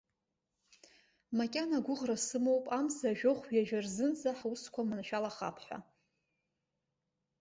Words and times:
Макьана 1.37 1.77
агәыӷра 1.81 2.17
сымоуп 2.25 2.65
амза 2.77 3.17
жәохәҩажәа 3.17 3.79
рзынӡа 3.85 4.31
ҳусқәа 4.39 4.81
маншәалахап 4.87 5.57
ҳәа. 5.65 5.77